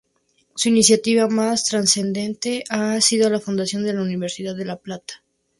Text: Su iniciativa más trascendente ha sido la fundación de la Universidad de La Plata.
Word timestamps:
Su 0.55 0.69
iniciativa 0.69 1.27
más 1.27 1.65
trascendente 1.65 2.63
ha 2.69 2.99
sido 3.01 3.29
la 3.29 3.39
fundación 3.39 3.83
de 3.83 3.93
la 3.93 4.01
Universidad 4.01 4.55
de 4.55 4.65
La 4.65 4.77
Plata. 4.77 5.21